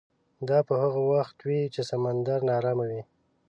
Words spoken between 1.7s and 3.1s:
چې سمندر ناارامه وي.